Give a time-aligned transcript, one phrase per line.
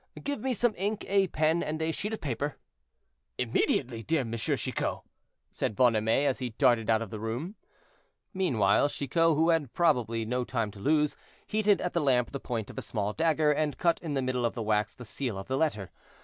[0.23, 2.57] Give me some ink, a pen, and a sheet of paper."
[3.37, 5.01] "Immediately, dear Monsieur Chicot,"
[5.51, 7.53] said Bonhomet, as he darted out of the room.
[8.33, 12.71] Meanwhile Chicot, who probably had no time to lose, heated at the lamp the point
[12.71, 15.47] of a small dagger, and cut in the middle of the wax the seal of
[15.47, 15.91] the letter.